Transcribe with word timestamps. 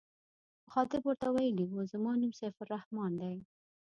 مخاطب 0.65 1.01
ورته 1.05 1.27
ویلي 1.35 1.65
و 1.67 1.75
زما 1.91 2.11
نوم 2.21 2.31
سیف 2.39 2.55
الرحمن 2.63 3.11
دی. 3.21 3.35